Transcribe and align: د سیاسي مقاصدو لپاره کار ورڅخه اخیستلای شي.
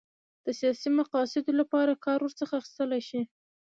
د 0.45 0.47
سیاسي 0.59 0.89
مقاصدو 0.99 1.51
لپاره 1.61 2.01
کار 2.05 2.19
ورڅخه 2.21 2.53
اخیستلای 2.61 3.01
شي. 3.09 3.21